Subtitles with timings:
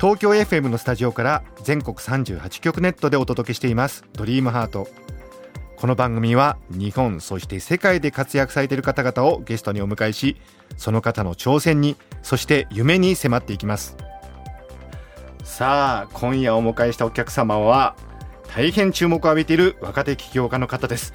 [0.00, 4.04] 東京 FM のスタジオから全国38局ネットでお届けしています。
[4.12, 4.86] ドリームハート。
[5.74, 10.36] この番組は日本そして世界で活躍されている方々をゲストにお迎えし
[10.76, 13.96] その方の挑戦にそして夢に迫っていきます。
[15.42, 17.96] さあ今夜お迎えしたお客様は
[18.54, 21.12] 大変注目を浴びている若手起業家の方です。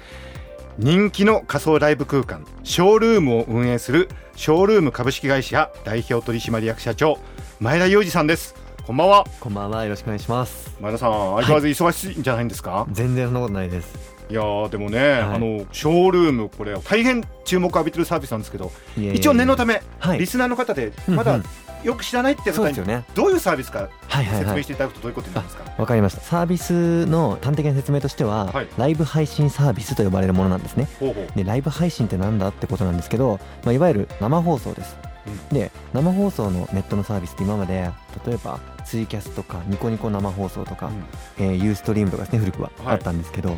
[0.76, 7.18] 人気の仮想ライブ空間ショールームを運営するショールーム株式会社代表取締役社長
[7.60, 8.62] 前田裕二さんです。
[8.86, 10.76] こんばんはこんばんは、よろしくお願いします。
[10.78, 13.96] 前田さん相変わらず忙しいんじゃないんですか、全然そんなことないです。
[14.28, 21.40] い、やーでもね、あのショールームこれ大変注目を浴びてるサービスなんですけどいえいえ一応念のため、はいリスナーの方でまだ
[21.82, 23.04] よく知らないって方にそうですよね。
[23.14, 24.66] どういうサービスかはいはいはい説明し。
[24.66, 26.20] ていただくとどういうことになりますか、わかりました。
[26.20, 30.88] サービスの端的な説明としては、はいライブ配信サービスと呼ばれるものなんですね。
[31.00, 34.94] ほうほうで、ライブ配信ってなんだってことなんですけど、まあ、いわゆる生放送です。
[35.52, 37.90] で、生放送のネットのサービスって今まで、
[38.26, 40.90] 例えばツイキャスとかニコニコ生放送とか、
[41.38, 42.70] えーユーストリームとかですね、古くは。
[42.84, 42.94] はい。
[42.94, 43.56] あったんですけど、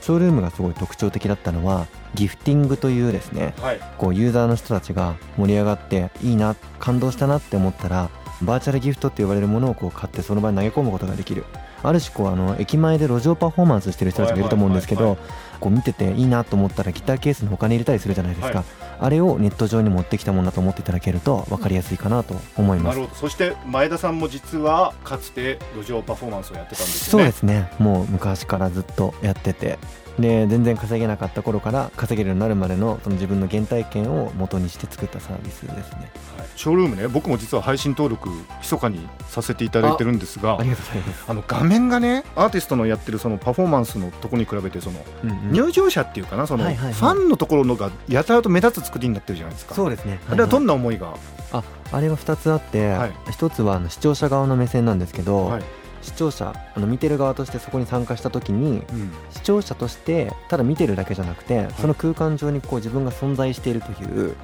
[0.00, 3.80] ショールームがすごい特徴的だったのは、ギフティングというですね、はい。
[3.98, 8.10] こうユーザーの人たちが盛り上がっていいな感動したなって思ったら
[8.42, 11.44] バーチャルギフトって呼ばれるものをこう買ってその場に投げ込むことができる。
[11.84, 15.22] ある種こうあの駅前で路上パフォーマンスしてる人たちがいると思うんですけはいはいど
[15.62, 18.66] こう見てていいなと思ったらギターケースに他に入れたりするじゃないですか、はい。
[18.98, 22.96] あれをネット上に持ってきたものだと思っていただけると分かりやすいかなと思います。
[22.96, 23.20] なるほど。
[23.20, 27.70] そして前田さんも実はかつて路上パフォーマンスをやってたんですそうよねですね。
[27.78, 29.78] もう昔からずっとやってて
[30.18, 36.10] で全然稼げなかった頃から稼げるようになるまでのその自分の原体験を元にして作ったサービスですね。
[36.36, 36.48] はい。
[36.54, 38.28] ショールームね僕も実は配信登録
[38.60, 45.52] 密かにさせていただいてるんですがありがとうございます、あの画面がねアーティストのやってるそのパフォーマンスのとこに比べてそのうんうん。
[45.52, 47.16] 入場者っていうかなそのフはいはいはい。
[47.16, 49.74] ァンのところのがやたらと目立つ作りになってるじゃないですか。
[49.74, 50.20] そうですね。
[50.28, 51.14] あれはどんなな思いが？
[51.52, 53.10] ああれは2つあって、はい。
[53.26, 55.62] 1つはあの視聴者側の目線なんですけど、はい
[56.02, 59.12] 視聴者あの見てる側としてそこに参加した時にうん。
[59.30, 64.36] 視聴者としてただ見てるだけじゃなくて、その空間上にこう自分が存在しているというはい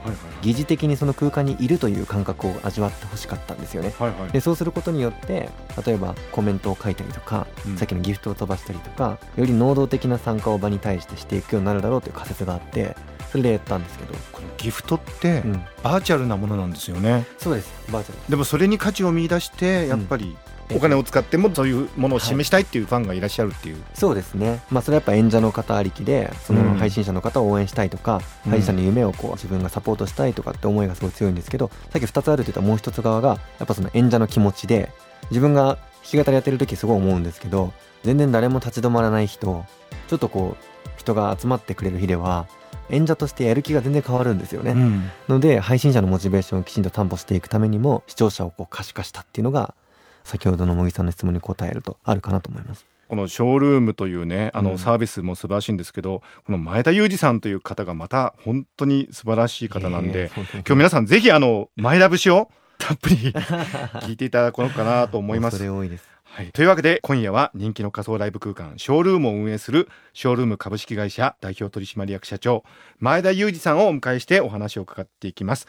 [0.42, 3.92] 疑似的にその空間にいるという感覚を味わってほしかったんですよね。
[3.98, 4.20] はいはい。
[4.22, 5.50] はいでそうすることによって
[5.84, 7.76] 例えばコメントを書いたりとか、うん。
[7.76, 12.96] さっきのギフトを飛ばしたりとかより能動的な参加を場に対してしていくようになるだろうという仮説があって
[13.30, 15.52] それでやったんですけど、このギフトってうん、
[15.82, 17.26] バーチャルなものなんですよね。
[17.36, 17.70] そうです。
[17.92, 18.20] バーチャル。
[18.30, 20.36] でもそれに価値を見出してやっぱり
[20.74, 23.76] お金を使ってもそういうものを示したいっていうファンがいらっしゃるっていう。
[23.94, 26.64] そうですね、まあ、それはやっぱ演者の方ありきでそうん。
[26.64, 28.50] の配信者の方を応援したいとか、うん。
[28.50, 33.28] 配信者の夢をこう自分がサポートしたいとかって思いがすごい強いんですけどさっき2つあるって言ったもう一つ側が
[33.58, 34.90] やっぱその演者の気持ちで
[35.30, 37.72] 自分が弾き語りやってる時すごい思うんですけど
[38.04, 39.64] 全然誰も立ち止まらない人
[40.08, 42.46] ちょっとこう人が集まってくれる日では
[42.90, 44.70] 演者としてやる気が全然変わるんですよね。
[44.72, 45.10] うん。
[45.28, 49.74] ので配信者のモチベーションをきちんと担保していくためにも視聴者をこう可視化したっていうのが
[50.28, 52.86] 先ほどの茂木さんの質問に答えるとあるかなと思います。
[53.08, 63.16] このショールームというねあうんのサービスも素晴らしいんですけど、この前田裕二さんという方がまた本当に素晴らしい方なんで、今日皆さんぜひあの前田節をたっぷり
[64.04, 66.06] 聞いていただこうかなと思いまそすれ多いです。
[66.24, 72.64] はい、というわけで今夜は人気の仮想ライブ空間ショールームを運営するショールーム株式会社代表取締役社長
[72.98, 75.66] 前田裕二さんをお迎えしてお話を伺っていきます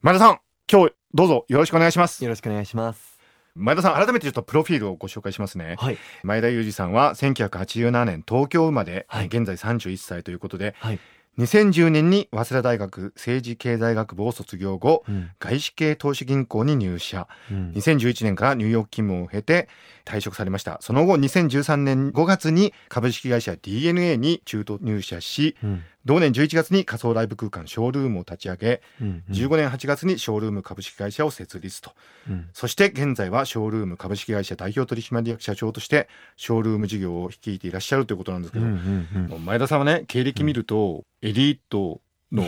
[0.00, 0.38] 前田さん
[0.70, 3.17] 今日どうぞよろしくお願いしますよろしくお願いします。
[3.54, 5.98] 前田さん改めてちょっとプロフィールをご紹介しますねはい。
[6.22, 11.00] 前田裕二さんは1987年東京生まれ、はい現在31歳ということではい。
[11.38, 15.30] 2010年に早稲田大学政治経済学部を卒業後うん。
[15.38, 17.72] 外資系投資銀行に入社うん。
[17.76, 19.68] 2011年からニューヨーク勤務を経て
[20.04, 25.82] 退職されましたその後2013年5月に株式会社 DNA に中途入社しうん。
[26.04, 29.24] 同年11月に仮想ライブ空間ショールームを立ち上げうん。
[29.30, 31.92] 15年8月にショールーム株式会社を設立と
[32.28, 32.48] うん。
[32.52, 38.66] そして現在はショールーム株式会社代表取締役社長としてショールーム事業を率いていらっしゃるということなんですけうん。
[38.66, 39.26] うど、ん。
[39.28, 42.00] もう前田さんはね経歴見るとエリート
[42.32, 42.44] の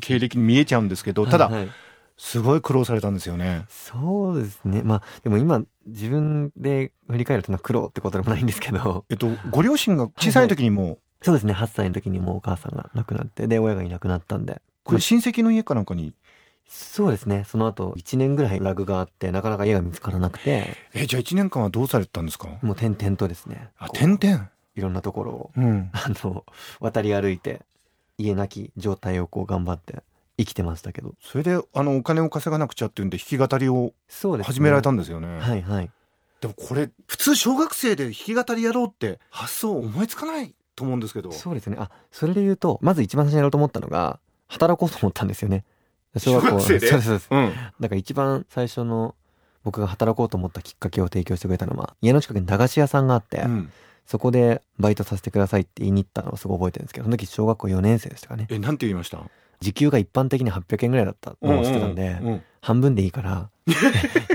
[0.00, 1.68] 経歴に見えちゃうんですけどただはいはい
[2.20, 3.64] すごい苦労されたんですよね。
[3.68, 4.82] そうですね。
[4.82, 11.52] まあ、でも今、自分で振り返るとな苦労ってことでもないんですけど、えっとご両親が小さい時にもうそうですね。
[11.52, 14.62] 8歳の時にもうお母さんが亡くなって、で、親がいなくなったんで。
[14.84, 16.14] これ親戚の家かなんかに？
[16.66, 17.44] そうですね。
[17.48, 20.76] その後1年ぐらいラグがあってなかなか家が見つからなくて。
[20.94, 22.48] えじゃあ1年間はどうされてたんですか？
[22.62, 23.70] もう点々とですね。
[23.78, 24.48] あ点々？
[24.76, 25.90] いろんなところをうん。
[25.92, 26.44] あの
[26.80, 27.62] 渡り歩いて
[28.16, 30.02] 家なき状態をこう頑張って
[30.38, 31.14] 生きてましたけど。
[31.20, 33.92] それであのお金を稼がなくちゃっていうんで弾き語りを
[34.42, 35.38] 始められたんですよね。
[35.38, 35.90] はいはい。
[36.40, 41.30] でもこれ普通小学生で弾き語りやろうって発想思いつかないと思うんですけど。
[41.32, 41.76] そうですね。
[41.78, 45.64] あそれで言うとまず一番最初にやろうと思ったのが働こうと思ったんですよね。
[46.16, 46.86] 小学生で？
[46.88, 47.28] そうですそうです。
[47.30, 47.52] うん。
[47.80, 49.14] だから一番最初の
[49.64, 53.70] 僕が働こうと思ったきっかけを提供してくれたのは家の近くに駄菓子屋さんがあって、うん。
[54.06, 58.46] そこでバイトさせてくださいって言いに行ったのをすごい覚えてるんですけどその時小学校4年生でしたかね。
[58.48, 59.18] えなんて言いました？
[59.60, 63.50] 時給が一般的に800円ぐらいだったのを知ってたんで、うん半分でいいから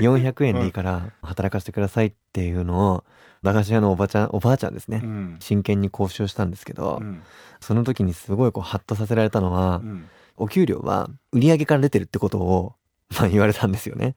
[0.00, 3.04] 400円でいいから働かせてくださいっていうのを
[3.44, 5.36] 駄菓子屋のおばちゃんおばあちゃんですね、うん。
[5.38, 7.22] 真剣に交渉したんですけど、うん。
[7.60, 10.08] その時にすごいこうハッとさせられたのは、うん。
[10.36, 12.74] お給料は売り上げから出てるってことを、
[13.10, 14.16] まあ、言われたんですよね。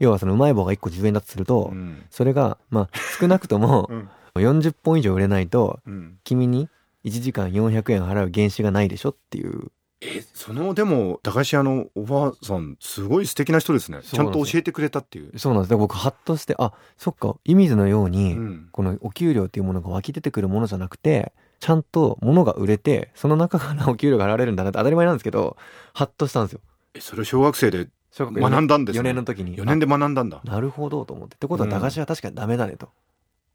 [0.00, 2.02] 要はそのうまい棒が1個10円だとすると、うん。
[2.10, 2.88] それがまあ
[3.20, 4.08] 少なくとも うん。
[4.34, 6.18] 40本以上売れないとうん。
[6.24, 6.68] 君に
[7.04, 9.70] 1時間400円払う原資がないでしょっていう
[10.04, 14.00] えそのでも駄菓子屋のおばあさんすごい素敵な人ですね。
[14.02, 18.68] ちゃんと教えてくれたっていう、そうなんですで僕ハッとしてあそっか意味図のように、うん。
[18.72, 25.56] このお給料っていうものが湧き出てくるものじゃなくてちゃんと物が売れてその中からお給料が払われるんだなって当たり前なんですけど
[25.94, 26.60] ハッとしたんですよ。
[26.94, 29.00] えそれを小学生で小学学んだんですね。
[29.00, 29.56] 4年の時に。
[29.56, 30.42] 4年で学んだんだ。
[30.44, 31.36] あなるほどと思って。
[31.36, 31.70] ってことはうん。
[31.70, 32.90] 駄菓子は確かにダメだねと、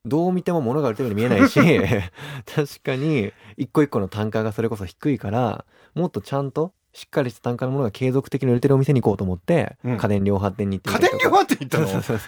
[0.08, 1.60] どう見ても物が売れてるように見えないし
[2.56, 5.66] 確かに一個一個の単価がそれこそ低いから
[5.98, 9.98] もっとちゃんとしっかりした単価のものが継続的に売れてるお店に行こうと思って、うん。
[9.98, 12.20] 家電量販店に行って家電量販店行ったの？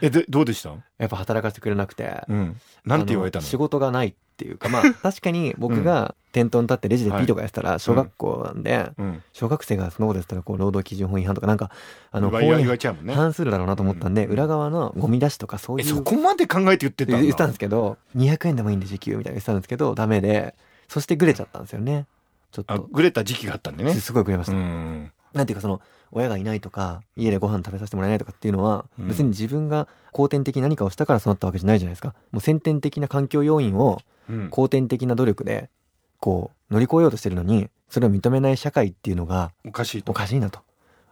[0.00, 0.70] えでどうでした？
[0.98, 2.56] やっぱ働かせてくれなくて、うん。
[2.84, 3.44] なんて言われたの？
[3.44, 7.20] あ仕事がないっていうかまあ 確かに僕が店頭に立ってレジではい。
[7.20, 9.22] P とかやってたら小学校なんで、うん。
[9.32, 11.70] 小学生がそのことやってたらこう労働基準法違反とかなんか
[12.10, 12.64] あの法に
[13.14, 14.32] 反するだろうなと思ったんで、うん。
[14.32, 20.56] 裏側のゴミ出しとかそういうえそこまで考えて言ってたんだ言ってたんですけど200円でもいいんで時給みたいな言ってたんですけどダメで
[20.88, 22.06] そしてグレちゃったんですよね
[22.50, 23.94] ちょっあとグレた時期があったんでね。
[23.94, 25.12] すごいグレました、うん。
[25.32, 25.80] なんていうかその
[26.12, 29.08] 親がいないとか家でご飯食べさせてもらえないとかっていうのはうん。
[29.08, 32.14] 別に自分が後天的に何かをしたからそうなったわけじゃないじゃないですか。
[32.30, 34.50] もう先天的な環境要因をうん。
[34.50, 35.70] 後天的な努力で
[36.20, 40.12] こう乗り越えようとしてるのにそれを認めない社会っていうのがおかしいと。
[40.12, 40.60] おかしいなと。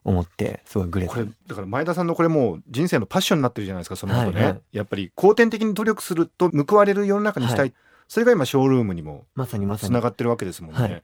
[0.04, 4.60] 思ってすごいグレたこれだから前田さんのこれもう人生のパッションになってるじゃないですかその後ね、はいはい。
[4.72, 7.75] やっぱり後天的に努力すると報われる世の中にしたい、はい
[8.08, 9.90] それが今ショールームにもまさにまさに。
[9.90, 11.02] つながってるわけですもんね、はい。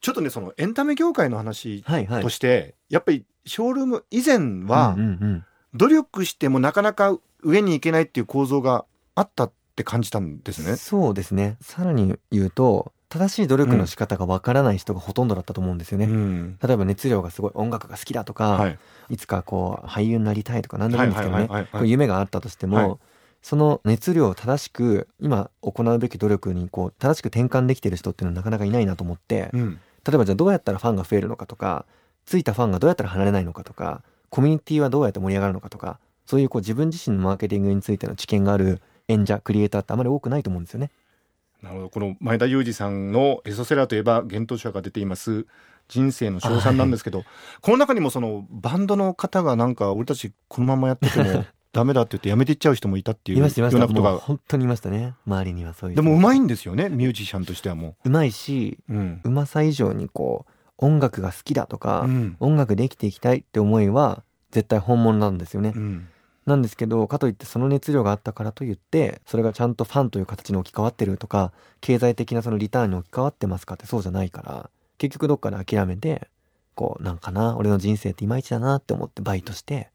[0.00, 2.22] ちょっとねそのエンタメ業界の話はいはい。
[2.22, 5.44] として、やっぱりショールーム以前はうんうん
[5.74, 10.76] 努力してもなかなか上に行けないっていう構造があったって感じたんですね。
[10.76, 11.56] そうですね。
[11.60, 16.58] さらに言うと正しい努力の仕方がわからない人がほとんどだったと思うんですよね、うん。
[16.62, 18.78] 例えば熱量がすごい音楽が好きだとか、はい。
[19.10, 21.68] い、つかこう俳優になりたいとか何でもいいんですけどね。
[21.84, 22.98] 夢があったとしても、はい
[23.42, 29.80] その熱量を正しく今行うべき努力にこう正しく転換できてる人っていうのはなかなかいないなと思って、うん。
[30.06, 31.84] 例えばじゃあどうやったらファンが増えるのかとか
[32.24, 40.90] ついたファンがどうやったら離れないのかとかコミュニティはどうやって盛り上がるのかとかそういうこう自分自身のマーケティングについての知見がある演者クリエイターってあまり多くないと思うんですよね。
[41.62, 41.88] なるほど。
[41.88, 45.46] この前田裕二さんのベストセラーといえば幻冬舎が出ています。
[45.88, 47.24] 人生の称賛なんですけど、
[47.62, 51.46] この中にもそのバンドの方がなんか俺たちこのままやってても
[51.78, 54.16] ダメだって言ってやめていっちゃう人もいたっていうよううなことが。
[54.18, 58.10] 本当にいましたね周りにはそういうでもうまいんんですよねミュージシャンとしてはもう。
[58.10, 58.94] まいしう。
[58.94, 59.20] うん。
[59.22, 62.36] うまさ以上にこう音楽が好きだとか、うん。
[62.40, 65.72] 音楽で生きていきたいって思いは絶対本物なんですよね。
[65.76, 66.08] うん。
[66.46, 76.28] なんですけどかといってその熱量があったからといってそれがちゃんとファンという形に置き換わってるとか経済的なそのリターンに置き換わってますかってそうじゃないから結局どっかで諦めて
[76.74, 79.90] こうなんかな俺の人生っていまいちだなって思ってバイトして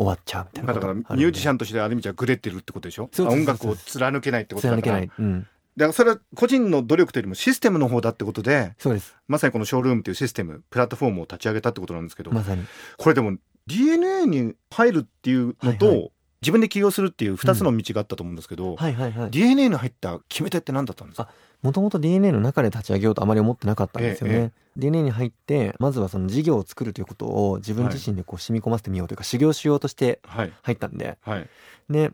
[0.00, 3.10] 終わっちゃうみたいまあ、なだからミュージシャンとしてある意味じゃグレてるってことでしょ？
[3.12, 4.82] そう音楽を貫けないってことだから。
[4.82, 5.40] 貫けない、うん、
[5.76, 9.14] だからそれは個人の努力というよりもシステムの方だってことでそうです。
[9.28, 12.64] まさにこのショールームというシステムプラットフォームを立ち上げたってことなんですけど、まさに。
[12.96, 16.08] これでも DNA に入るっていうのと、はいは
[16.42, 19.30] 自分で起業するっていう2つの道があったと思うんですけど、はいはいはい。
[19.30, 21.28] DNA に入った決め手って何だったんですか？
[21.62, 24.34] もともと DNA の中で立ち上げようとあまり思ってなかったんですよね。
[24.34, 30.52] ええ DNA に入ってまずはその事業を作るということを自分自身でこう染み込ませてみようというか、修行しようとしてはい。
[30.62, 31.18] 入ったんで。
[31.22, 31.48] はい。
[31.90, 32.12] で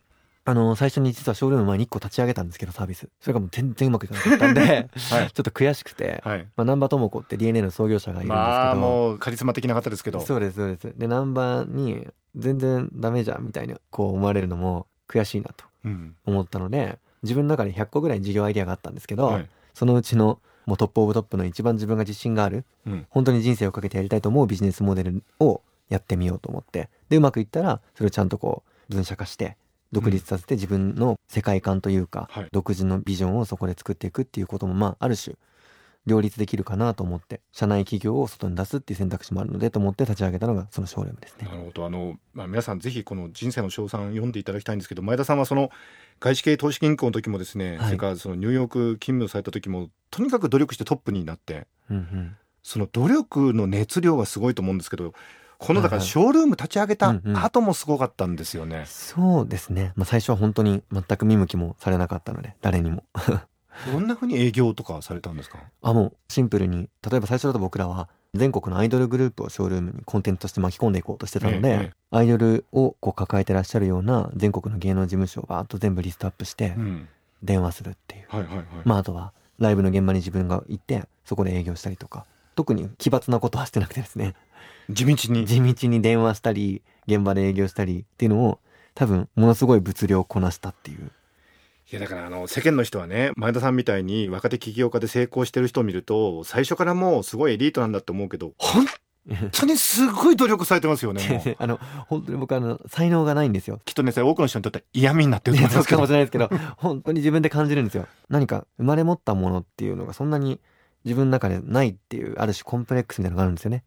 [0.48, 3.08] あの最初に実はショールーム前に1個立ち上げたんですけどサービス。
[3.20, 4.88] それがもう全然うまくいかなかったんではい。
[4.96, 6.38] ちょっと悔しくて、はい。
[6.56, 10.20] まあ、南波智子って DNA の創業者がいるんですけど、まあもうカリスマ的な方ですけど。
[10.20, 10.86] そうですそうです。
[10.86, 12.06] で南波に
[12.36, 16.14] 全然ダメじゃんみたいなこう思われるのも悔しいなとうん。
[16.26, 19.48] 思ったので自分の中で100個ぐらい事業アイデアがあったんですけど、はい。
[19.74, 23.06] そのうちのもうトップオブトップの一番自分が自信があるうん。
[23.10, 29.56] 本当に人生をかけてやりたいと思うビジネスモデルをやってみようと思ってでうまくいったらそれをちゃんとこう分社化して
[29.92, 32.48] 独立させて自分の世界観というか、はい。
[32.52, 35.36] 独自のビジョンをそこで作っていくっていうこともまあある種
[36.06, 41.48] 両立できるかなと思って社内企業を外に出すっていう選択肢もあるのでと思って立ち上げたのがそのショールームですね。
[41.48, 41.56] な。
[41.56, 41.86] るほど。
[41.86, 45.70] あの、まあ、皆さんぜひこの「人生の賞賛」読んでいただきたいんですけど前田さんはその
[46.20, 47.86] 外資系投資銀行の時もですね、はい。
[47.86, 52.36] それからそのニューヨーク勤務された時もとにかく努力してトップになってうんうん。
[52.62, 55.14] その努力の熱量がすごいと思うんですけど
[55.58, 57.36] このだからショールーム立ち上げたうんうん。
[57.36, 58.84] 後もすごかったんですよね。
[58.86, 63.04] そうですね、まあ、最初は本当に全く見向きもされなかったので誰にも
[63.92, 65.58] どんなふうに営業とかされたんですか？
[65.82, 71.92] あもうシンプルに例えば最初だと僕らは全国のアイドルグループをショールームにコンテンツとして巻き込んでいこうとしてたので、ええええ。
[72.10, 77.08] アイドルをこう抱えてらっしゃるような全国の芸能事務所をバーッと全部リストアップしてうん。
[77.42, 78.66] 電話するっていう、はいはいはい。
[78.84, 82.24] まああとはライブの現場に自分が行ってそこで営業したりとか。
[82.56, 84.34] 特に奇抜なことはしてなくてですね。
[84.90, 85.46] 地道に。
[85.46, 88.58] 地道に電話したり現場で営業したりっていうのを
[88.94, 91.10] 多分ものすごい物量をこなしたっていう
[91.90, 98.86] いやだからあの世間の人はね前田さんみたいに若手起業家で成功してる人を見ると最初からもうすごいエリートなんだって思うけど本
[99.52, 101.78] 当にすごい努力されてますよね あの
[102.08, 103.80] 本当に僕あの才能がないんですよ。
[103.84, 108.08] きっとね多くの人にとっては嫌味になってると思いますかもしれないですけど本当に自分で感じるんですよ。
[108.28, 110.60] 何か生まれ持ったものっていうのがそんなに
[111.04, 113.84] 自分の中でないっていうある種コンプレックスみたいなのがあるんですよね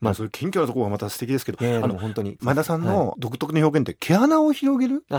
[0.00, 2.38] まあそういう謙虚なところがまた素敵ですけどあの本当に。
[2.40, 2.96] 前田さんはい。
[2.96, 5.04] の独特の表現って毛穴を広げる？
[5.10, 5.16] 例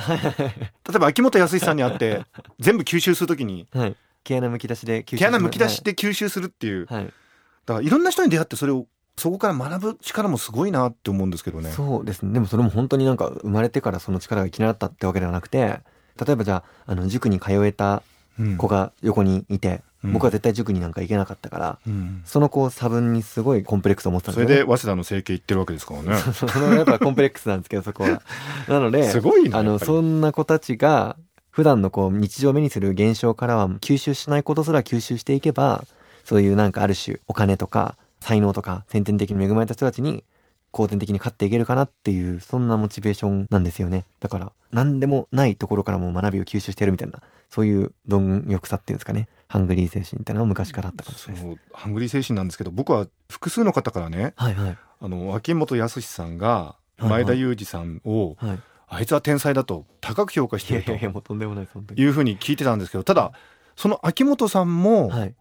[0.96, 2.24] えば秋元康さんに会って
[2.60, 3.96] 全部吸収するときにはい。
[4.24, 6.86] 毛穴むき出しで吸収毛穴むき出して吸収するっていう。
[6.86, 11.70] だからいろんな人に出会ってそれをそこから学ぶ力もすごいなって思うんですけどね。
[11.72, 12.34] そうですね。
[12.34, 15.80] でもそれも本当になんか生まれてからその力がいきなりあったってわけではなくて
[16.26, 18.04] 例えばじゃああの塾に通えた
[18.40, 18.58] うん。
[18.58, 22.22] 子が横にいて、うん僕は絶対塾になんか行けなかったから、うん。
[22.25, 24.60] その子差分にすごいコンプレックスを持ってたんそですよね。
[24.62, 26.17] れで早稲田の整形行ってるわけですからね。
[26.34, 28.22] そのやっぱコンプレックスなんですけどそこは。
[28.67, 31.17] なのですごいなあのそんな子たちが
[31.51, 35.86] 普段のこう日常目にする現象からは吸収しないことすら吸収していけば
[36.24, 40.24] そういうなんかある種お金とか才能とか先天的に恵まれた人たちに
[40.72, 44.05] 後天的に勝っていけるかなっていうそんなモチベーションなんですよね。
[44.22, 51.43] だから何でもないところからも学びを吸収してるみたいなそういう貪欲さっていうんですかねハングリー精神っていうのは昔からあったかもしそれない。
[51.43, 54.77] ですうハングリー精神なんですけど僕は複数の方からねはいはい。
[55.01, 57.12] あの秋元康さんがいはい。
[57.12, 58.60] 前田裕二さんを、はい。
[58.88, 63.31] あいつは天才だと高く評価しいているとやいうふうに聞いてたんですけどただ
[63.75, 65.36] その秋元さんもはい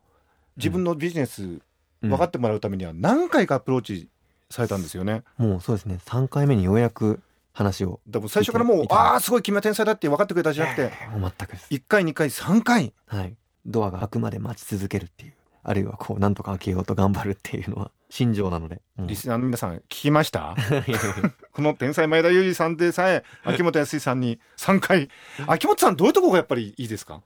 [0.57, 1.61] 自分のビジネス
[2.03, 2.09] うん。
[2.09, 4.09] 分かってもらうためには何回かアプローチ
[4.51, 5.23] されたんですよね。
[5.37, 6.01] もうそうですね。
[6.07, 7.21] 3回目にようやく
[7.53, 11.67] 話をでも最初からもうああすごい君は天才だって分かってくれたじゃなくてもう全くです。
[11.71, 12.93] 1回2回3回。
[13.07, 13.37] はい
[13.67, 19.07] ドアが開くまで待ち続けるっていうあるいはこうなんとか開けようと頑張るっていうのは心情なので、うん。
[19.07, 20.57] リスナーの皆さん聞きました？
[21.53, 25.09] この天才前田裕二さんでさえ秋元康さんに3回。
[25.47, 27.23] 秋元さんどういうところがやっぱりいいですか、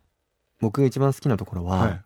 [0.61, 2.03] 僕が一番好きなところは、はい、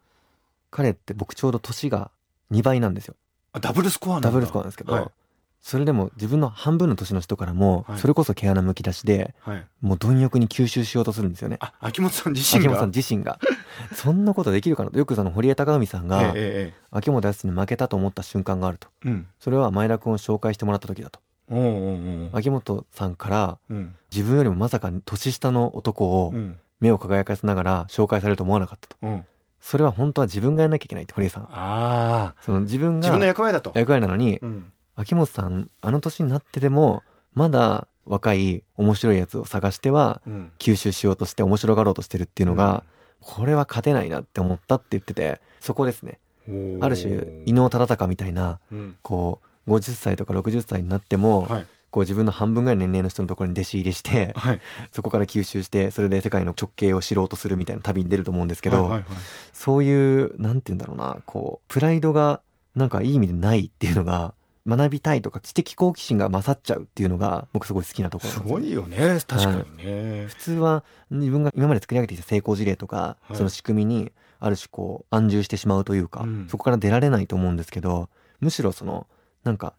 [0.71, 2.11] 彼って僕ちょうど年が
[2.53, 3.17] 2倍なんですよ。
[3.53, 4.29] あダブルスコアなんだ。
[4.29, 5.07] ダブルスコアなんですけど、はい
[5.61, 7.99] それでも自分の半分の年の人からも、はい。
[7.99, 11.59] それこそ毛穴むき出しではい、もう貪欲に吸収しようとするんですよね。
[11.61, 12.67] あ秋元さん自身が？
[12.67, 13.39] 秋元さん自身が。
[13.95, 16.35] そんなことできるかなとよくその堀江貴文さんが、
[16.91, 18.89] 秋元康に負けたと思った瞬間があると。
[19.41, 21.21] それは前田君を紹介してもらった時だと。
[22.33, 23.95] 秋元さんからうん。
[24.11, 26.59] 自分よりもまさか年下の男をうん。
[26.81, 28.97] 目を輝かせながら紹介されると思わなかったと。
[29.03, 29.25] うん。
[29.61, 40.53] それは本当は自分がやんなきゃいけないって堀江さんああその自分自分のが役割だと、役割なのにうん秋元さんあの年になってでもまだ若い面白いやつを探してはうん。
[40.59, 42.83] 吸収しようとして面白がろうとしてるっていうのが、
[43.21, 46.19] これは勝てないなって思ったって言っててそこですね。
[46.81, 48.97] ある種伊能忠敬みたいなうん。
[49.03, 51.67] こう50歳とか60歳になっても、はい。
[51.91, 54.61] こう自分の半分ぐらいの年齢の人のところに弟子入りしてはい。
[54.93, 59.05] そこから吸収してそれで世界の直径を知ろうとするみたいな旅に出ると思うんですけど、はいはいはい。
[59.53, 62.41] そういうなんて言うんだろうなこうプライドが
[62.75, 64.35] なんかいい意味でないっていうのが
[64.69, 69.19] 学びたいとか知的好奇心が勝っちゃうっていうのが僕すごい好きなところすごいよね。
[69.27, 73.37] 確かにね、普通は自分が今まで作り上げてきた成功事例とか、はい。
[73.37, 76.47] その仕組みにある種こう安住してしまうというか、うん。
[76.51, 78.11] そこから出られないと思うんですけど
[78.41, 79.07] むしろその
[79.45, 79.75] なんか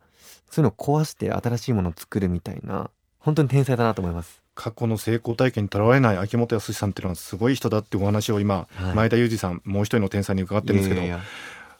[0.49, 4.41] そういうのを壊して新しいものを作るみたいな本当に天才だなと思います。
[4.55, 8.95] 過去の成功体験にとらわれない秋元康さんっていうのはすごい人だっていうお話を今、はい。
[8.95, 11.25] 前田裕二さんもう一人の天才に伺ってるんですけどいやいやいや。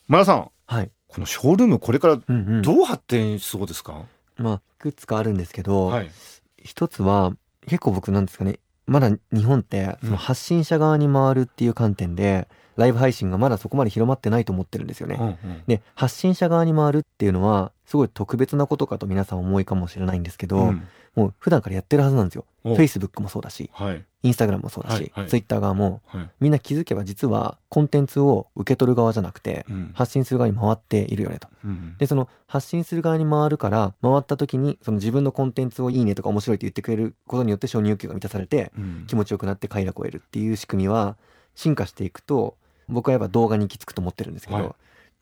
[0.07, 0.51] 前田さん。
[0.65, 2.61] はい、このショールームこれからうんうん。
[2.61, 4.05] どう発展しそうですか、
[4.37, 6.11] まあいくつかあるんですけど、はい。
[6.57, 7.33] 一つは
[7.65, 15.17] 結構僕なんですかねまだ日本ってその発信者側に回るっていう観点で、ライブ配信がまだそこまで広まってないと思ってるんですよね。
[15.19, 15.63] うんうん。
[15.67, 20.87] で発信者側に回るっていうのはすごい特別なことかと皆さん思いかもしれないんですけど、うん。
[21.15, 22.45] もう普段からやってるはずなんですよ。
[22.63, 24.05] お Facebook もそうだし、はい。
[24.23, 25.27] Instagram もそうだし、はいはい。
[25.27, 26.03] Twitter 側も。
[26.05, 26.29] はい。
[26.39, 29.91] みんな気づけば実はコンテンツを受け取る側じゃなくてうん。
[29.95, 31.47] 発信する側に回っているよねと。
[31.65, 39.05] うんでその発信する側に回るから回った時にその自分のコンテンツをいいねとか面白いって言ってくれることによって承認欲求が満たされてうん。
[39.07, 41.17] 気持ちよくなって快楽を得るっていう仕組みは
[41.55, 42.55] 進化していくと
[42.87, 44.71] 僕はやっぱ動画に行き着くと思ってるんですけど、はい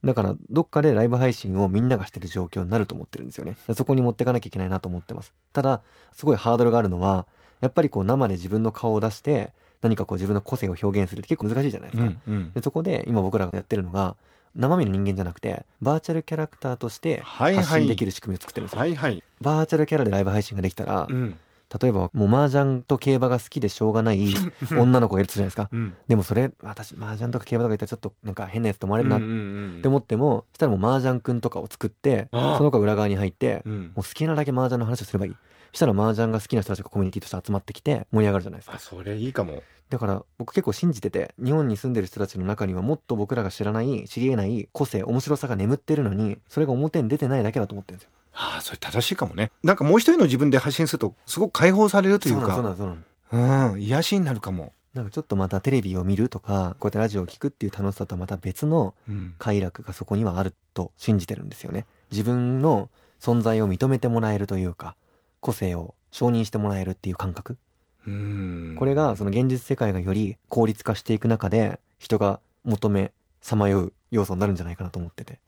[0.07, 3.57] だからどっかでライブ配信をみんながしてる状況になると思ってるんですよね。
[3.75, 5.33] そこに持っていかなきゃいけないなと思ってます。
[5.51, 5.81] ただ
[6.13, 7.27] すごいハードルがあるのは
[7.59, 12.51] やっぱりこう生で自分の顔を出して何かこう自分の個性を表現するって結構難しいじゃないですか、うんうん。
[12.53, 14.15] でそこで今僕らがやってるのが
[14.55, 19.21] 生身の人間じゃなくてバーチャルキャラクターとして発信できる仕組みを作ってるんですよ、はいはい。
[19.41, 21.37] バーチャルキャラでライブ配信ができたら、うん
[21.81, 24.33] 例えばもう麻雀と競馬が好きでしょうがない
[24.71, 25.69] 女の子がいるじゃないですか。
[25.71, 25.95] うん。
[26.07, 33.81] でもそれ私麻雀とか競馬とか言ったらちょっとなんか変なやつと思われるなって思っても、そしたらもう麻雀くんとかを作ってその子が裏側に入ってうん。
[33.95, 35.35] もう好きなだけ麻雀の話をすればいい。
[35.73, 38.75] したら麻雀が好きな人たちがコミュニティとして集まってきて盛り上がるじゃないですか。
[38.77, 39.61] あそれいいかも。
[39.89, 49.51] だから僕結構信じてて日本に住んでる人たちの中にはもっと僕らが知らない知り得ない個性面白さが眠ってるのにそれが表に出てないだけだと思ってるんですよああそれ正しいかもね。
[49.63, 52.87] なんかもう一人の自分で発信するとすごく解放されるというそうなんかそうなんそう
[53.39, 54.73] なんうん癒しになるかも。
[54.93, 59.35] なんかちょっとまたテレビを見るとかこうやってラジオを聞くっていう楽しさとはまた別のうん。
[59.37, 61.85] 快楽がそこにはあると信じてるんですよね。
[62.11, 62.89] 自分の
[63.19, 64.95] 存在を認めてもらえるというか
[65.39, 67.57] 個性を承認してもらえるっていう感覚。
[68.07, 68.75] うん。
[68.77, 75.39] これがその現実世界がより効率化していく中で人が求めさまよう要素になるんじゃないかなと思ってて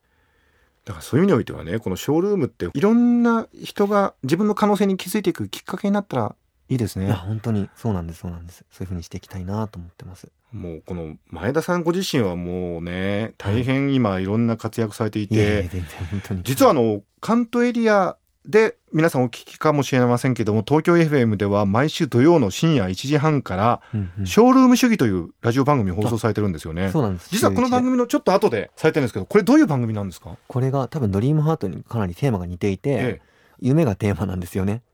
[0.90, 6.36] だからそういう意味においてはねこのショールームっていろんな人が自分の可能性に気づいていくきっかけになったら
[6.68, 8.66] いいですいやね本当にそうなんですそうなんです。
[8.72, 10.30] そういう風にしていきたいなと思ってます。
[10.52, 16.42] もうこの前田さんご自身はもうね大変今いろんな活躍されていいやいやて全然本当に。
[16.44, 24.26] 実はあの関東エリアで皆さんお聞きかもしれませんけども東京 FM では毎週土曜の深夜1時半からうんうん。
[24.26, 26.90] ショールーム主義というラジオ番組放送されてるんですよね。
[26.92, 27.30] そうなんです。
[27.32, 30.38] 実はこの番組のちょっと後でされてるんですけどこれどういう番組なんですか？
[30.48, 33.22] これが多分ドリームハートにかなりテーマが似ていて、ええ。
[33.62, 34.76] 夢がテーマなんですよね。
[34.76, 34.89] ほ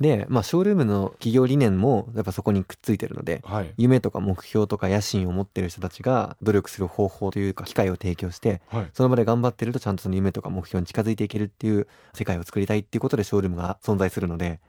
[0.00, 3.74] でまあショールームの企業理念もやっぱそこにくっついてるのでうはい。
[3.76, 8.90] 夢とか目標とか野心を持ってる人たちが努力する方法というか機会を提供してはい。
[8.92, 14.60] その場で頑張ってるとちゃんとその夢とか目標に近づいていけるっていう世界を作りたいっていうことでショールームが存在するので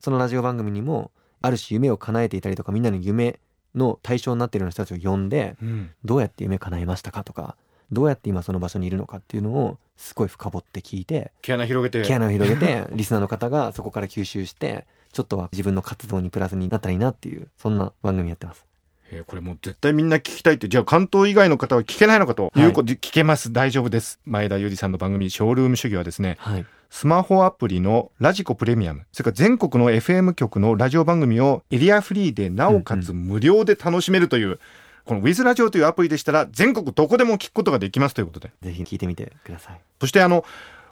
[0.00, 1.10] そのラジオ番組にも
[1.40, 3.40] ある種夢を叶えていたりとかみんなの夢
[3.74, 5.90] の対象になっているような人たちを呼んでうん。
[6.04, 7.56] どうやって夢叶えましたかとか
[7.90, 12.06] どうやって今その場所にいるのかっていうのをすごい深掘って聞いて毛穴広げて。
[12.06, 18.64] 毛穴を広げてリスナーの方がそこから吸収してちょっとは自分の活動にプラスになったらいいなっていうそんな番組やってます。
[19.10, 20.68] えーこれもう絶対みんな聞きたいって。
[20.68, 23.52] じゃあ関東以外の方は聞けないのかということで、聞けます。
[23.52, 24.20] 大丈夫です。
[24.26, 34.60] 前田由里さんの番組「ショールーム主義」はですねはい、スマホアプリのラジコプレミアムそれから全国の FM 局のラジオ番組をエリアフリーでなおかつ無料で楽しめるという、
[35.08, 38.52] この Wiz ラジオというアプリでしたら全国どこでも聞くことができますということで。
[38.60, 39.80] ぜひ聞いてみてください。
[40.00, 40.44] そしてあの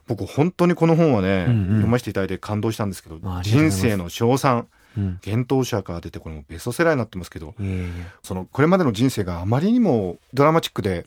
[0.06, 1.66] 僕本当にこの本はね、うんうん。
[1.66, 3.50] 読ませていただいて感動したんですけどます。
[3.50, 4.68] 人生の称賛。
[4.96, 7.90] うん、幻冬舎から出てこれもベストセラーになってますけどいえいえ。
[8.22, 11.04] そのこれまでの人生があまりにもドラマチックで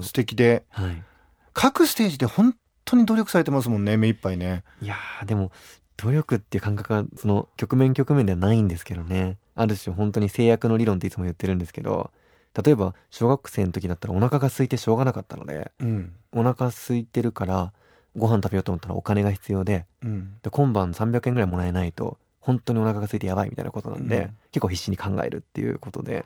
[0.00, 1.02] 素敵ではい。
[1.52, 4.64] 各ステージで本当に努力されてますもんね目いっぱいね。
[4.82, 5.52] いやーでも
[5.96, 12.12] 努力っていう感覚はその局面局面ではないんですけどねある種本当に制約の理論っていつも言ってるんですけど
[12.64, 16.12] 例えば小学生の時だったらお腹が空いてしょうがなかったのでうん。
[16.32, 17.72] お腹空いてるから
[18.16, 20.38] ご飯食べようと思ったらお金が必要でうん。
[20.42, 24.36] で今晩300円ぐらいもらえないと本当にお腹が空いてやばいみたいなことなんで、うん。
[24.52, 26.24] 結構必死に考えるっていうことで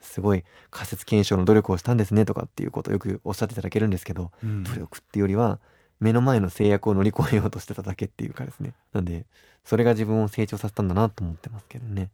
[0.00, 4.62] すごい仮説検証の努力をしたんですねとかっていうことをよくおっしゃっていただけるんですけどうん。
[4.64, 5.58] 努力っていうよりは
[5.98, 8.74] 目の前の制約を乗り越えようとしてただけっていうかですね。
[8.92, 9.26] なんで
[9.64, 12.10] それが自分を成長させたんだなと思ってますけどね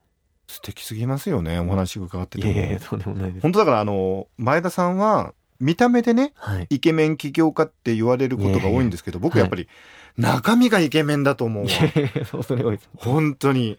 [0.47, 2.53] 素敵すぎますよねお話伺ってても。
[2.53, 3.43] いやいやでもないです。
[3.43, 6.67] 本当だからあの前田さんは見た目でねはい。
[6.71, 9.69] イケメン起業家って言われることが多いんですけど僕やっぱり
[10.17, 11.71] 中身がイケメンだと思うわ。
[12.43, 12.91] それ多いです。
[12.97, 13.79] 本当に。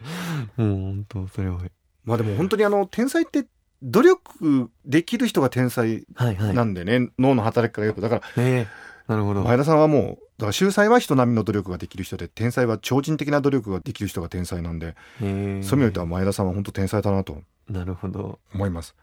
[0.58, 1.72] もう本当それ多い。
[2.06, 3.46] まあでも本当にあの天才って
[3.84, 6.56] 努力できる人が天才はいはい。
[6.56, 8.02] なんでね、脳の働きからよく。
[8.02, 8.68] だからええ
[9.08, 9.44] なるほど。
[9.44, 18.40] 前田さんはもうだから秀才は人並みの努力ができる人で天才は超人的な努力ができる人が天才なんで、ええそういう意味では前田さんは本当天才だなとなるほど。
[18.54, 18.96] 思います。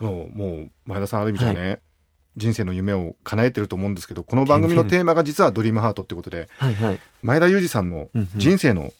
[0.00, 1.80] もうもう前田さんある意味ではね、
[2.36, 7.00] 人生の夢を叶えてると思うんですけどこの番組のテーマが実はドリームハートってことで はいはい。
[7.22, 8.92] 前田裕二さんの人生の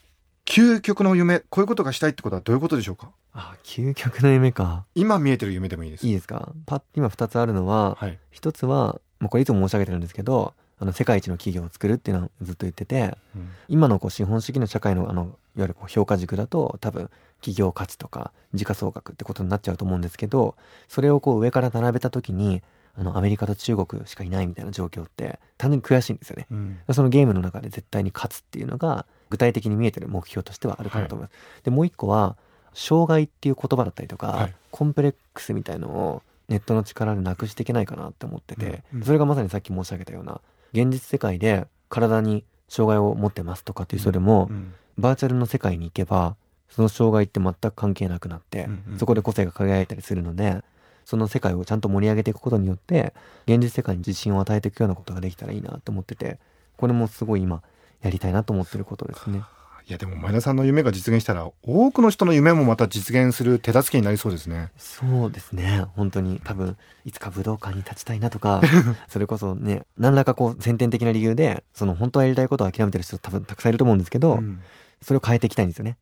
[0.46, 3.11] 究極の夢こういうことがしたいってことはどういうことでしょうか？
[3.33, 4.85] あ究極の夢か。
[4.94, 6.07] 今見えてる夢でもいいです。
[6.07, 6.52] いいですか？
[6.66, 8.18] パッ今2つあるのははい。
[8.30, 13.48] 一つはもうこれいつも申し上げてるんですけどあの世界一の企業を作るっていうのはずっと言っててうん。
[13.68, 20.56] 今のこう資本主義の社会のあのいわゆるこう評価軸だと多分企業価値とか時価総額ってことになっちゃうと思うんですけど
[20.88, 22.62] それをこう上から並べた時に
[22.98, 26.46] あのアメリカと中国しかいないみたいな状況って単純に悔しいんですよね。
[26.50, 26.78] うん。
[26.92, 31.64] そのゲームの中で絶対に勝つっていうのが具体的に見えてる目標としてはあるかなと思います。
[31.64, 32.36] でもう一個は
[32.74, 34.54] 障害っていう言葉だったりとか、はい。
[34.70, 38.98] コンプレックスみたいのをネットの力でなくしていけないかなって思ってて、うん。
[39.00, 39.04] うん。
[39.04, 40.40] それがまさにさっき申し上げたような
[40.74, 46.37] 現実世界で体に障害を持ってますとかっていう人でも、うんバーチャルの世界に行けば
[46.70, 50.62] その障害って全く関係なくなって、うんうんそこで個性が輝いたりするので
[51.04, 53.12] その世界をちゃんと盛り上げていくことによって
[53.46, 56.38] 現実世界に自信を与えていくようなことができたらいいなと思ってて
[56.76, 57.60] これもすごい今
[58.02, 59.42] やりたいなと思ってることですね。
[59.86, 64.70] いやでも前田さんの夢が実現したら多くの人の夢もまた実現する手助けになりそうですね。
[64.78, 65.84] そうですね。
[65.94, 66.40] 本当に。
[66.42, 68.62] 多分いつか武道館に立ちたいなとか
[69.08, 74.60] それこそね何らかこう先天的な理由でその本当はやりたいことを諦めてる人多分たくさんいると思うんですけど、うん。
[75.02, 75.98] それを変えていきたいんですよね。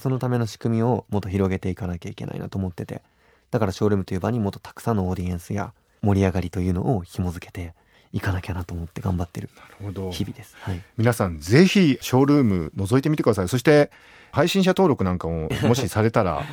[0.00, 3.02] そのための仕組みをもっと広げていかなきゃいけないなと思ってて。
[3.52, 7.74] だからショールームという場にもっとたくさんのオーディエンスや盛り上がりというのを紐づけて
[8.12, 10.10] いかなきゃなと思って頑張ってるなるほど。
[10.10, 13.48] 日々です、はい、皆さんぜひショールーム覗いてみてください。
[13.48, 13.90] そして
[14.32, 16.44] 配信者登録なんかも もしされたら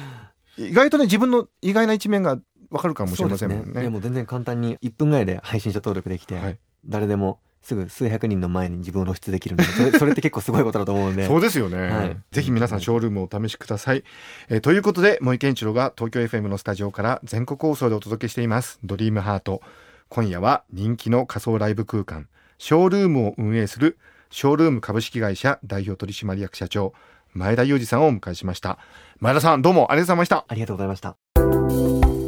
[0.57, 2.37] 意外とね自分の意外な一面が
[2.69, 3.63] わかるかもしれませんもんね。
[3.65, 6.57] そうですでも全然簡単に1分ぐらいで配信者登録できて、はい。
[6.85, 11.27] 誰でもすぐ数百人の前に自分を露出できるのでそれ それって結構すごいことだと思うので。
[11.27, 12.17] そうですよね、はい。
[12.31, 14.03] ぜひ皆さんショールームをお試しください、
[14.49, 18.79] えーということで森健一郎が東京 FM のスタジオから全国放送でお届けしています。
[18.83, 19.61] ドリームハート
[20.09, 23.97] 今夜は人気の仮想ライブ空間ショールームを運営する
[24.29, 26.93] ショールーム株式会社代表取締役社長
[27.33, 28.79] 前田裕二さんをお迎えしました
[29.19, 31.15] 前田さんどうもありがとうございましたありがとうございました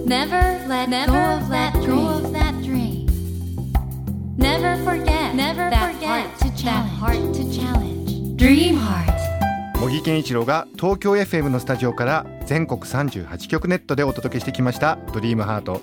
[0.10, 1.74] Never let go of that
[2.64, 3.06] dream.
[4.38, 5.94] Never forget Never that
[6.40, 6.90] to challenge.
[7.00, 8.36] heart to challenge.
[8.38, 9.20] Dream Heart.
[9.80, 15.82] 茂木健一郎が東京 FM のスタジオから全国38局ネットでお届けしてきました「ドリームハート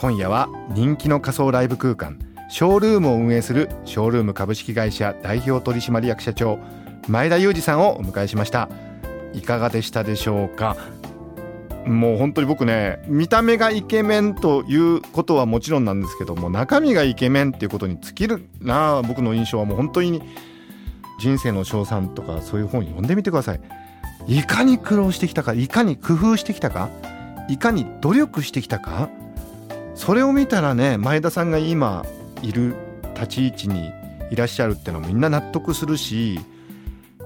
[0.00, 6.60] 今夜は人気の仮想ライブ空間ショールームを運営するショールーム株式会社代表取締役社長
[7.08, 8.68] 前田裕二さんをお迎えしました。
[9.34, 10.76] いかがでしたでしょうか？
[11.84, 20.22] もう本当に僕ね見た目がイケメンということはもちろんなんですけども中身がイケメンっていうことに尽きるなあ僕の印象はもう本当に
[21.18, 23.60] 人生の賞賛とかそういう本読んでみてください。
[24.28, 26.88] いかに苦労してきたかいかに工夫してきたか
[27.48, 29.10] いかに努力してきたか
[29.98, 32.06] それを見たらね前田さんが今
[32.40, 32.76] いる
[33.16, 33.90] 立ち位置に
[34.30, 36.38] いらっしゃるってのはみんな納得するし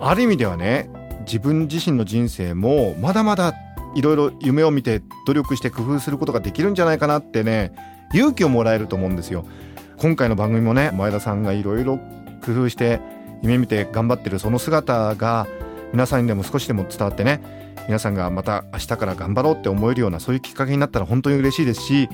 [0.01, 0.89] ある意味ではね
[1.27, 3.53] 自分自身の人生もまだまだ
[3.95, 7.75] いろいろ夢を見て努力して工夫することができるんじゃないかなってね
[8.15, 9.45] 勇気をもらえると思うんですよ。
[9.99, 11.99] 今回の番組もね前田さんがいろいろ
[12.43, 13.01] 工夫して
[13.43, 15.47] 夢見て頑張ってるその姿が
[15.93, 17.43] 皆さんにでも少しでも伝わってね
[17.87, 22.09] 皆さんがまた明日から頑張ろうって思えるようなそういうきっかけになったら本当に嬉しいですし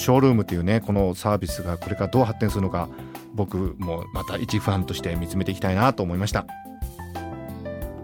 [0.00, 2.88] ショールームっていうねこのサービスがこれからどう発展するのか
[3.34, 6.46] 僕もまた一ファンとして見つめていきたいなと思いました。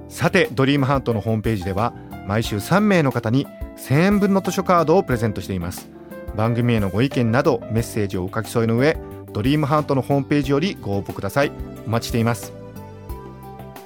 [0.09, 1.93] さてドリームハートのホームページでは
[2.27, 5.89] 毎週3名の方に1000円分の図書カードをプレゼントしています。
[6.37, 8.97] 番組へのご意見などメッセージをお書き添えの上
[9.33, 11.53] ドリームハートのホームページよりご応募ください。
[11.87, 12.53] お待ちしています。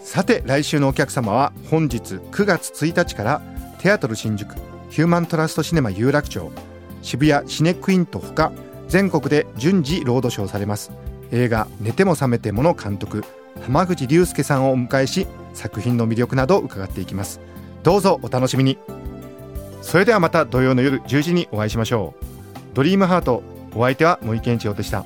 [0.02, 3.42] さて来週のお客様は本日9月1日から
[3.78, 4.54] テアトル新宿
[4.90, 6.50] ヒューマントラストシネマ有楽町
[7.02, 8.52] 渋谷シネクイントほか
[8.88, 10.90] 全国で順次ロードショーされます。
[11.32, 13.24] 映画「寝ても覚めても」の監督
[13.62, 17.40] 浜口竜介さんをお迎えし作品の魅力などを伺っていきます。
[17.82, 18.78] どうぞお楽しみに。
[19.82, 22.24] それではまた土曜の夜10時にお会いしましょう。
[22.74, 23.42] ドリームハート
[23.74, 25.04] お相手は森健一郎でした。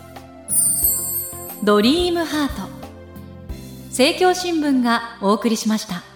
[1.62, 2.68] ドリームハート。
[3.88, 6.13] 政教新聞がお送りしました。